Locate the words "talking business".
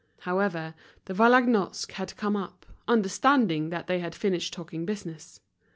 4.51-5.41